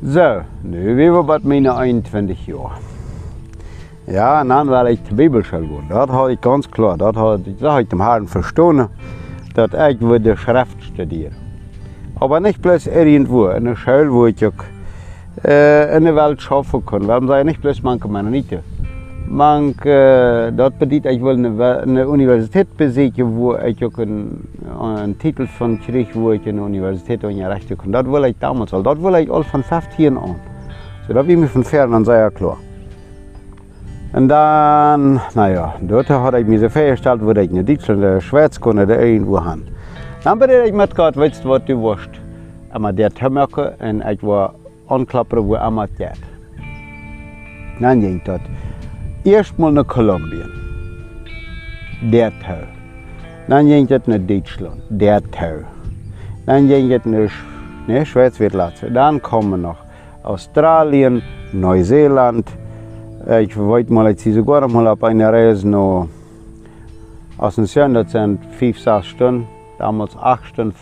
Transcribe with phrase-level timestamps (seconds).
[0.00, 2.70] So, nu wir bei meine 21 Jahre.
[4.06, 5.86] Ja, und dann war ich zur Bibelschule gehen.
[5.88, 8.90] Das hatte ich ganz klar, das hatte ich, das ich dem Herrn verstanden,
[9.54, 11.34] dass ich würde Schrift studieren.
[12.20, 14.52] Aber nicht bloß irgendwo, in einer Schule, wo ich auch
[15.44, 17.08] äh, in der Welt schaffen kann.
[17.08, 18.60] Warum sei nicht bloß manche Mennoniten?
[19.30, 24.48] Man, äh, dort bedient, ich will eine, eine Universität besuchen, wo ich auch einen,
[24.80, 27.92] einen Titel von kriege, wo ich eine Universität unterrichten kann.
[27.92, 28.82] Das will ich damals, all.
[28.82, 30.36] das will ich all von 15 an.
[31.06, 32.56] So, da bin ich von fern an sehr klar.
[34.14, 38.58] Und dann, naja, dort hatte ich mich so festgestellt, wo ich in Deutschland, in Schweiz
[38.58, 39.64] konnte, oder irgendwo haben.
[40.24, 42.10] Dann bin ich mitgegangen, weißt du, was du warst?
[42.70, 44.54] Aber der Tömmerke und ich war
[44.88, 46.12] anklappen, wo immer geht.
[47.78, 48.40] Dann ging das.
[49.24, 50.50] Erstmal nach Kolumbien.
[52.12, 52.68] Der Teil.
[53.48, 54.82] Dann ging das nach Deutschland.
[54.88, 55.64] Der Teil.
[56.46, 57.30] Dann ging das nach
[57.86, 58.94] ne, Schweiz, wird lassen.
[58.94, 59.78] Dann kommen noch
[60.22, 62.48] Australien, Neuseeland.
[63.40, 66.08] Ich wollte mal jetzt sogar mal auf eine Reise noch
[67.36, 69.46] aus dem Süden, das sind fünf, sechs Stunden,
[69.78, 70.74] damals acht Stunden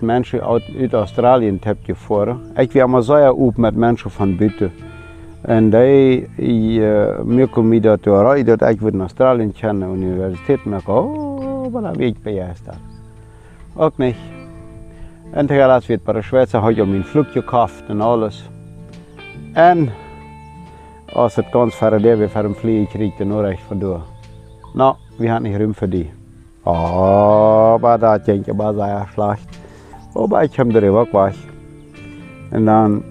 [0.00, 2.40] mensen uit, uit Australië heb gefahren.
[2.56, 4.72] Ik was maar zeer op met mensen van buiten.
[5.44, 6.28] En die,
[6.80, 11.72] uh, mir kom mir dat door dat ik in Australië kennen, universiteit, maar ik, oh,
[11.72, 12.76] maar dan weet ik bij juist dat.
[13.76, 14.16] Ook niet.
[15.30, 18.50] En tegelijk werd bij de Schweizer had je mijn vlug gekauft en alles.
[19.52, 19.88] En
[21.12, 24.00] als het ganz verder weer voor een vlieg kreeg, dan nog echt van door.
[24.74, 26.10] Nou, we hadden niet ruim voor die.
[26.62, 29.48] Aber da denke ich, war sehr schlecht.
[30.14, 31.38] Aber ich habe darüber gemacht.
[32.50, 33.04] Und dann,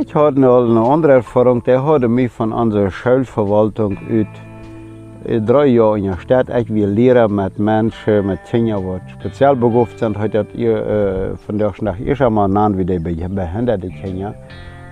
[0.00, 6.04] ich hatte eine andere Erfahrung, der hatte mich von unserer Schulverwaltung ut drei Jahre in
[6.04, 6.48] der Stadt.
[6.50, 10.18] Ich will Lehrer mit Menschen, mit Kindern, die speziell begabt sind.
[10.18, 14.34] Heute hat ihr äh, von der nach ich einmal genannt, wie die behinderte Kinder.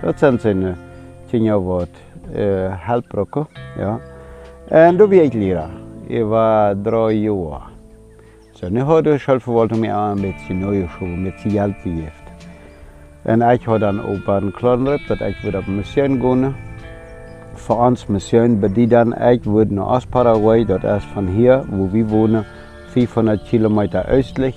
[0.01, 0.75] Das sind seine
[1.29, 1.87] Kinder,
[2.33, 3.47] die äh, Halbbrücke.
[3.79, 3.99] Ja.
[4.69, 5.69] Und da bin ich Lehrer.
[6.07, 7.77] Ich war drei Jahre.
[8.59, 12.16] Så nu har du självförvaltning med en bisschen neue Schule, mit Hjälp gegeben.
[13.27, 16.55] Und ich habe dann auch einen klaren Ripp, dass ich wieder auf Mission gehen.
[17.55, 21.91] Für uns Mission bedient dann, ich würde nach aus Paraguay, das ist von hier, wo
[21.91, 22.45] wir wohnen,
[22.93, 24.55] 500 Kilometer östlich.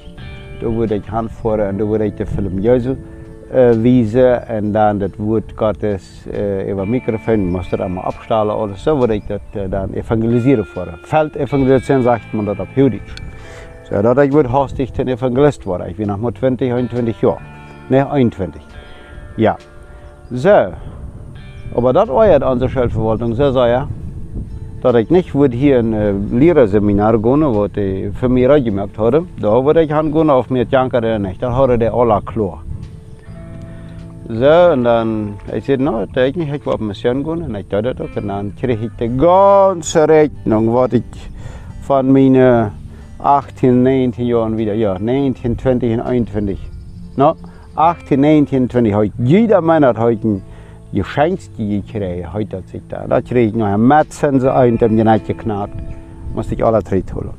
[0.61, 2.95] Da würde ich hinfahren und da würde ich den Film Jesu
[3.53, 8.75] äh, wiesen und dann das Wort Gottes äh, über Mikrofon, musste das einmal abstellen oder
[8.77, 11.01] so, würde ich das äh, dann evangelisieren fahren.
[11.03, 13.17] Feldevangelisation sagt man das auf Jüdisch.
[13.91, 15.89] So, dat ik wordt hastig ten evangelist worden.
[15.89, 17.60] Ik ben nog maar 20, 21 jaar.
[17.91, 18.63] Nee, 21.
[19.37, 19.57] Ja.
[20.31, 20.73] So.
[21.75, 23.89] Aber war ja unsere Schulverwaltung so sehr,
[24.81, 29.27] dass ich nicht würde hier ein äh, Lehrerseminar gehen, was ich für mich gemerkt habe.
[29.41, 31.43] Da würde ich hingehen auf mir Janker nicht.
[31.43, 32.63] Da hatte der alle klar.
[34.29, 37.43] So, und dann, ich sagte, no, da ich nicht, ich will auf Mission gehen.
[37.43, 41.03] Und ich dachte das Und dann kriege ich die ganze Rechnung, was ich
[41.83, 42.71] von meinen
[43.19, 46.59] 18, 19 Jahren wieder, ja, 19, 20 und 21.
[47.17, 47.35] No,
[47.77, 50.43] 18, 19, 20, heute, jeder Mann hat heute ein
[50.93, 53.07] Geschenk gekriegt, heute hat sich da.
[53.07, 55.75] Da kriege ich noch ein Metzsense ein, dem nicht geknackt.
[56.35, 57.31] Musste ich alle drei holen.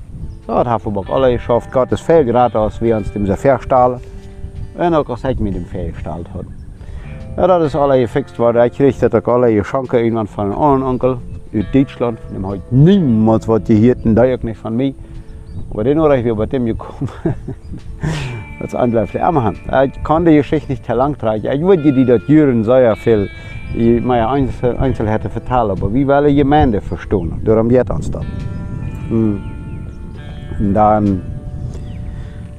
[0.47, 3.99] So hat Haferbock alle geschafft, Gott ist viel gerade aus, wie uns dem so verstahlen.
[4.77, 6.45] Und auch ich mit dem verstahlt hat.
[7.37, 8.65] Ja, das ist alle gefixt worden.
[8.65, 12.19] Ich kriegte das alle Geschenke irgendwann von einem anderen Onkel aus Deutschland.
[12.33, 14.93] Dem habe ich niemals was gehört, und da auch nicht von mir.
[15.69, 17.09] Aber den war ich wieder bei dem gekommen.
[18.75, 19.59] andere bleibt der Hand.
[19.85, 21.45] Ich kann die Geschichte nicht lang tragen.
[21.45, 23.29] Ich würde die das Jüren sehr viel
[23.75, 27.41] meine Einzel Einzelheiten vertellen, aber wie will die Gemeinde verstehen?
[27.43, 28.25] Darum geht uns das.
[29.09, 29.41] Und
[30.73, 31.21] dann,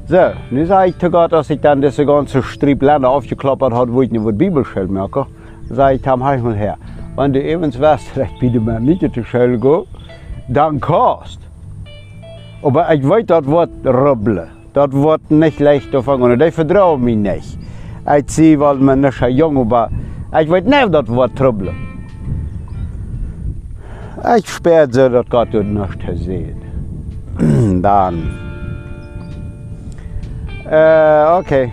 [0.07, 0.19] so,
[0.51, 4.03] nun sage ich zu Gott, dass ich dann diese ganze Strieb Länder aufgeklappert habe, wo
[4.03, 5.27] ich nicht die Bibelschule merke,
[5.69, 6.77] sage ich, tam halt mal her.
[7.17, 9.85] Wenn du eben weißt, dass ich bitte mir nicht zur Schule gehe,
[10.49, 11.43] dann kannst
[12.63, 17.59] aber ich weiß, das Wort rubbeln, das wird nicht leicht zu ich vertraue mich nicht.
[18.17, 19.91] Ich sehe, weil man nicht so jung aber
[20.41, 21.77] ich weiß nicht, das Wort rubbeln.
[24.39, 27.83] Ich spüre so, dass Gott das nicht sieht.
[27.83, 28.31] Dann.
[30.71, 31.73] Äh, okay.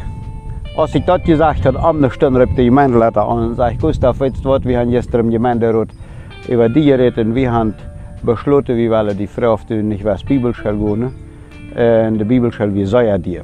[0.75, 4.49] Als ich das gesagt habe, am Stunde rief die Gemeindeleiter an und sagte, Gustav, du
[4.49, 5.89] was, wir haben gestern im Gemeinderat
[6.47, 7.73] über die geredet wir haben
[8.23, 11.28] besloten, wir die Frau auf die nicht was Bibelschule gehen.
[11.75, 13.43] Und die Bibelschule wie sei dir.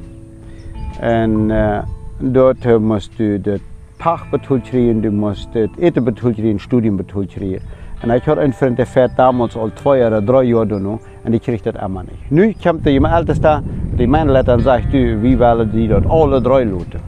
[1.01, 1.81] Und äh,
[2.19, 3.60] dort musst du das
[4.00, 7.62] Tag betult kriegen, du musst das Eten betult kriegen, Studium betult kriegen.
[8.04, 11.33] Und ich hatte einen Freund, der fährt damals al zwei oder drei Jahre noch und
[11.33, 12.31] ich krieg das immer nicht.
[12.31, 13.63] Nu kommt der Älteste,
[13.98, 17.00] die Männerleiter und sagt, du, wie wollen die dort alle drei Leute?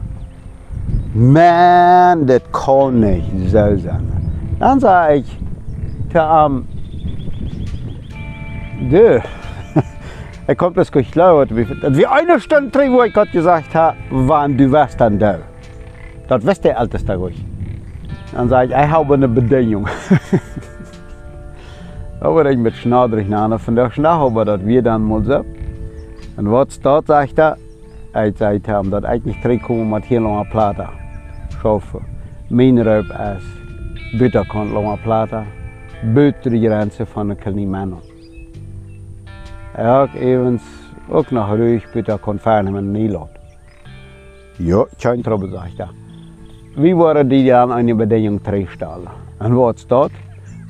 [1.14, 4.12] man, das kann nicht so sein.
[4.58, 5.38] Dann sage ich
[6.12, 6.66] zu ihm,
[8.90, 9.20] du,
[10.48, 14.56] er kommt das nicht klar, wie eine Stunde drin, wo ich Gott gesagt habe, wann
[14.56, 15.40] du warst dann da.
[16.26, 17.44] Das weiß der Älteste ruhig.
[18.32, 19.86] Dann sage ich, ich habe eine Bedingung.
[22.20, 25.44] Aber ich mit Schnadrig nach von der Schnach, aber das wir dann mal so.
[26.36, 27.56] Und was dort sagt er,
[28.26, 30.88] ich sagt ihm, dass ich nicht zurückkomme mit hier lange Platte.
[31.62, 32.04] Schaffen.
[32.48, 35.44] Mein Raub ist, bitte kann lange Platte,
[36.12, 38.07] buiten die Grenze von den kleinen
[39.78, 40.62] Hat evens
[41.08, 43.30] ook nog ruhig bitte kon fahren met Nederland.
[44.56, 45.88] Ja, kein Trouble, sagt er.
[46.74, 49.08] Wie waren die dann eine Bedingung terechtstellen?
[49.38, 50.10] Und was dort?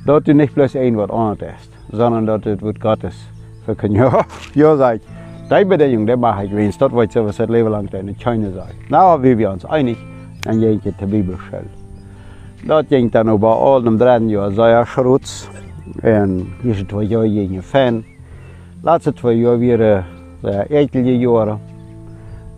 [0.05, 3.15] Dort du nicht bloß ein Wort anders ist, sondern dort das Wort Gottes
[3.65, 3.99] verkündet.
[4.11, 5.01] Ja, ja, sag ich.
[5.49, 6.13] Die Bedingung, die
[6.45, 8.75] ich, wenn es dort wird, was das Leben lang in China sagt.
[8.89, 9.97] Na, wie wir uns einig,
[10.45, 11.69] ich in die Bibel stellen.
[12.67, 15.49] Dort ging dann über allem dran, ja, sehr Schrutz.
[16.03, 18.03] Und hier sind zwei Jahre gegen Fan.
[18.81, 21.59] Laatste twee jaar weer uh, enkele jaren.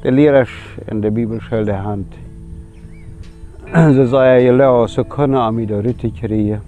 [0.02, 2.14] De leraars in de Bibelschule de hand.
[3.96, 6.62] Ze zei je leraar, ze kunnen aan mij de rutte krijgen.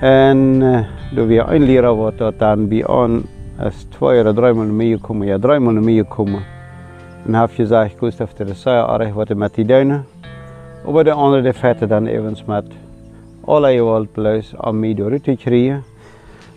[0.00, 0.80] En uh,
[1.14, 3.22] toen we een leraar wordt, dat dan bij ons
[3.58, 6.42] als twee of drie maanden meegekomen, ja drie maanden meegekomen.
[7.26, 10.04] En heb je gezegd, Gustav, dat is zeer erg wat met die duinen.
[10.92, 12.64] Maar de andere de vetten dan evens met
[13.44, 15.91] alle je plus aan mij de rutte krijgen.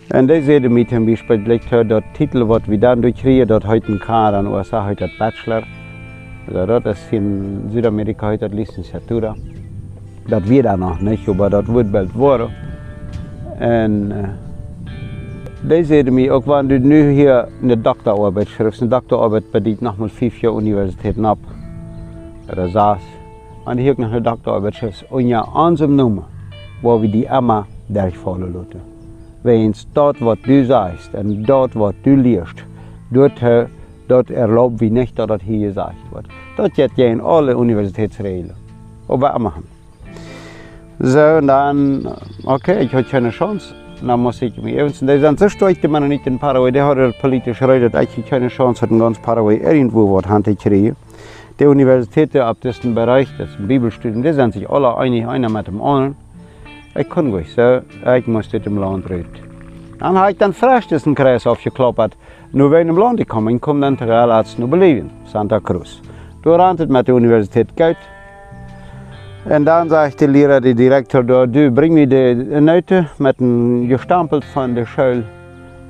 [0.08, 3.98] En deze zeden met hem bespreekt dat titel wat we dan durchkriegen, dat heute ein
[3.98, 5.62] K in den USA heute ein Bachelor.
[6.48, 9.34] Also dat in Südamerika heute Licenciatura.
[10.28, 12.50] Dat wir da noch nicht, aber dat wird bald worden.
[13.58, 14.28] En uh,
[15.68, 19.96] die zeiden mij ook, wanneer du nu hier een dokterarbeit schrijft, een dokterarbeit bedient nog
[19.96, 21.38] maar vijf jaar universiteit op.
[22.46, 23.02] Dat saß.
[23.64, 26.24] Wanneer hier nog een dokterarbeit schrijft, en ja, aanzem noemen,
[26.82, 28.95] waar we die Emma durchfallen laten.
[29.46, 32.64] Wens dat wat du sagst en dat wat du leerst,
[33.10, 33.40] dort,
[34.08, 36.26] dort erlaubt wie nicht, dass das hier gesagt wird.
[36.56, 38.54] Das geht ja in alle Universitätsregeln.
[39.08, 39.54] Aber immer.
[40.98, 42.08] So, und dann,
[42.44, 43.74] okay, ich hatte keine Chance.
[44.06, 46.86] Dann muss ich mich eben, die sind so stolz, die man nicht in Paraguay, der
[46.86, 50.96] hat politisch redet, ich keine Chance, hat in ganz Paraguay irgendwo was hinzukriegen.
[51.58, 55.80] Die Universitäten ab diesem Bereich, das Bibelstudium, die sind sich alle einig, einer mit dem
[55.80, 56.16] anderen.
[56.98, 59.28] Ich kon nicht so, ich musste dem Land reden.
[59.98, 62.16] Dann habe ich dann frisch diesen Kreis aufgekloppt.
[62.52, 64.68] Nur wenn im Land gekommen, ich komme dann terwijl als nu
[65.26, 66.00] Santa Cruz.
[66.42, 67.98] Du rannte mit der Universität Geld.
[69.44, 74.44] Und dann sagte der Lehrer, der Direktor, du bring mir die Note mit dem gestampelt
[74.44, 75.24] von der Schule,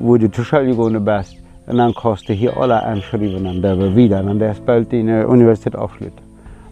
[0.01, 1.37] wo du zur Schule gegangen bist.
[1.67, 4.25] Dann kannst du hier alle anschreiben und der wieder.
[4.25, 6.26] Und der ist bald die Universität aufschließen.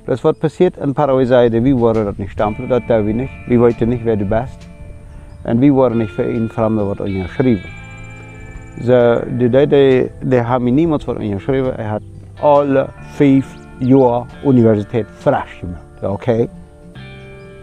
[0.04, 3.30] Das was passiert in Paraguay zeiden, wie worden dat niet stampelen, dat doen we niet.
[3.46, 4.68] We weten niet wer du bist.
[5.42, 7.70] En wie worden niet voor een vreemde wat je geschreven.
[8.82, 9.66] Ze, die, die,
[10.20, 11.74] die, hebben niemand wat je geschreven.
[11.74, 12.02] Hij had
[12.40, 16.02] alle vijf jaar universiteit frisch gemaakt.
[16.02, 16.12] Oké?
[16.12, 16.48] Okay?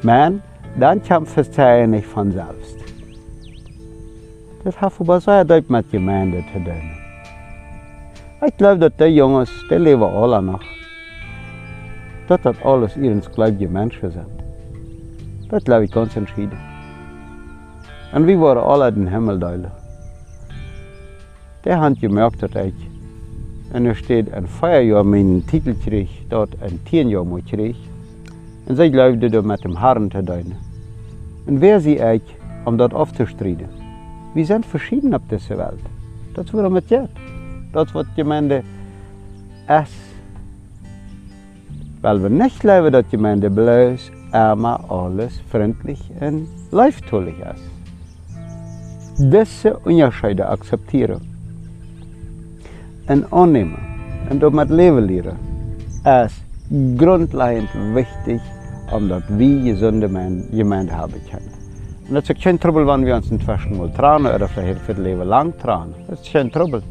[0.01, 0.31] Maar
[0.73, 2.79] dan kwam Verzeihen niet vanzelf.
[4.63, 6.99] Dat heeft aber sehr deutlich mit Gemeinde zu tun.
[8.43, 10.70] Ich glaube, dass die Jungs, die leben alle noch.
[12.31, 14.43] Dat dat alles ihrens gleiche Menschen sind.
[15.49, 16.57] Das glaube ich ganz entschieden.
[18.13, 19.71] Und wir waren alle den Himmel teilen.
[21.65, 22.73] Der hat gemerkt, dass ich,
[23.73, 27.75] und er steht ein Feierjahr meinen Titel krieg, dort ein Tienjahr mal krieg.
[28.65, 30.55] Und sie glaubte da mit dem Herrn zu teilen.
[31.47, 32.23] Und wer sie ich,
[32.63, 33.67] um dort aufzustreiten?
[34.35, 35.83] Wir sind verschieden auf dieser Welt.
[36.33, 37.11] Das wird mit jetzt.
[37.73, 38.63] Das wird die Gemeinde
[39.67, 39.91] es
[42.01, 47.63] weil wir nicht leben, dass die Gemeinde bloß einmal alles freundlich und leiftollig ist.
[49.17, 51.21] Diese Unterschiede akzeptieren
[53.07, 53.77] und annehmen
[54.29, 55.37] und damit leben lernen,
[56.25, 56.41] ist
[56.97, 58.41] grundlegend wichtig,
[58.91, 60.09] omdat wir gesunde
[60.51, 61.51] Gemeinde haben können.
[62.07, 65.03] Und das ist kein Trouble, wenn wir uns inzwischen mal trauen oder vielleicht für das
[65.03, 65.93] Leben lang trauen.
[66.07, 66.81] Das ist kein Trouble.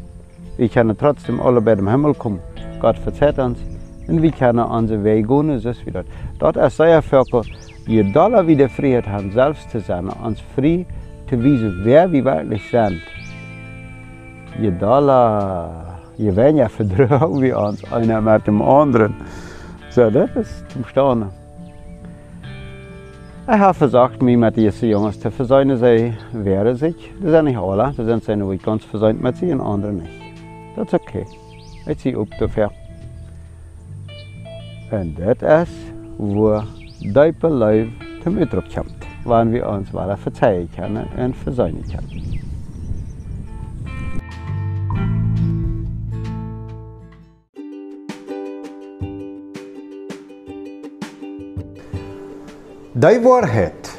[0.57, 2.39] Wir können trotzdem alle bei dem Himmel kommen.
[2.79, 3.59] Gott verzeiht uns.
[4.07, 6.03] Und wir können unseren Weg gehen, so wieder.
[6.39, 7.43] Dort ist sehr Völker,
[7.87, 10.85] je doller wir die Freiheit haben, selbst zu sein, uns frei
[11.29, 13.01] zu wissen, wer wir wirklich sind.
[14.59, 19.15] Je doller, je weniger vertrauen wir uns einer mit dem anderen.
[19.89, 21.29] So, das ist zum Staunen.
[23.47, 25.75] Ich habe versucht, mich mit diesen Jungs zu versöhnen.
[25.75, 26.95] Sie wehren sich.
[27.21, 27.93] Das sind nicht alle.
[27.97, 30.09] Das sind sie ganz versöhnt mit sie und andere nicht.
[30.75, 31.25] Das ist okay.
[31.87, 32.71] Ich ziehe auf dafür.
[34.91, 35.69] En dat is
[36.99, 37.87] diepe Leib
[38.23, 42.41] zum Ausdruck kommt, wann wir uns weiter verzeihen können und versöhnen können.
[52.93, 53.89] Die Wahrheit,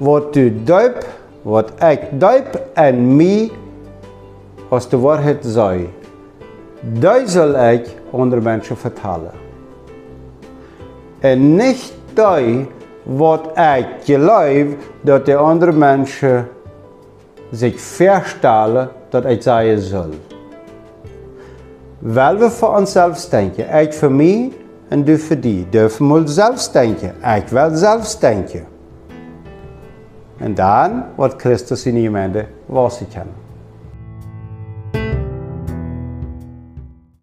[0.00, 1.06] wat du duip,
[1.44, 3.50] wat ik duip en mij
[4.70, 5.88] als de waarheid zei,
[6.92, 9.32] die zal ik onder mensen vertellen.
[11.18, 12.66] En niet die
[13.02, 14.66] wat ik geloof
[15.00, 16.48] dat de andere mensen
[17.50, 20.08] zich verstellen dat ik zeggen zal.
[21.98, 24.52] Wel we voor onszelf denken, ik voor mij
[24.88, 28.64] en du voor die, dürfen we zelf denken, ik wil zelf denken.
[30.36, 32.10] En dan wordt Christus in die
[32.66, 33.43] wassen können.